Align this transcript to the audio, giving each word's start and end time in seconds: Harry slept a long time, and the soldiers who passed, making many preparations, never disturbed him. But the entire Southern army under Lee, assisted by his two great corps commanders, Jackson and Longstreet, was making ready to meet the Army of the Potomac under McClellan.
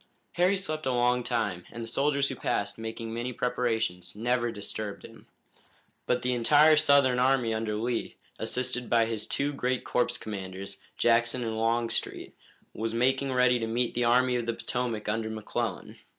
Harry 0.31 0.57
slept 0.57 0.87
a 0.87 0.91
long 0.91 1.23
time, 1.23 1.63
and 1.71 1.83
the 1.83 1.87
soldiers 1.87 2.29
who 2.29 2.35
passed, 2.35 2.79
making 2.79 3.13
many 3.13 3.31
preparations, 3.31 4.15
never 4.15 4.51
disturbed 4.51 5.05
him. 5.05 5.27
But 6.07 6.23
the 6.23 6.33
entire 6.33 6.75
Southern 6.75 7.19
army 7.19 7.53
under 7.53 7.75
Lee, 7.75 8.15
assisted 8.39 8.89
by 8.89 9.05
his 9.05 9.27
two 9.27 9.53
great 9.53 9.83
corps 9.85 10.17
commanders, 10.19 10.77
Jackson 10.97 11.43
and 11.43 11.55
Longstreet, 11.55 12.33
was 12.73 12.95
making 12.95 13.31
ready 13.31 13.59
to 13.59 13.67
meet 13.67 13.93
the 13.93 14.05
Army 14.05 14.35
of 14.37 14.47
the 14.47 14.53
Potomac 14.55 15.07
under 15.07 15.29
McClellan. 15.29 15.95